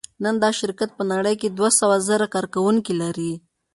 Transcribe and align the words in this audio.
نن 0.23 0.35
دا 0.43 0.49
شرکت 0.59 0.89
په 0.97 1.03
نړۍ 1.13 1.35
کې 1.41 1.49
دوهسوهزره 1.57 2.27
کارکوونکي 2.33 2.93
لري. 3.01 3.31